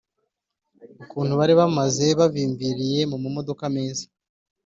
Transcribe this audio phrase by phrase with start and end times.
[1.03, 4.05] ukuntu bari bameze, bavimviriye mu mamodoka meza